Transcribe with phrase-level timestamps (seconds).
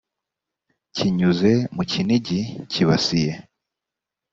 [0.95, 2.39] kinyuze mu kinigi
[2.71, 3.31] kibasiye